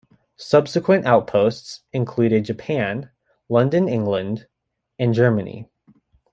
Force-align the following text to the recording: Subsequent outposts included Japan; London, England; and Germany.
Subsequent 0.39 1.05
outposts 1.05 1.81
included 1.93 2.43
Japan; 2.43 3.11
London, 3.49 3.87
England; 3.87 4.47
and 4.97 5.13
Germany. 5.13 5.69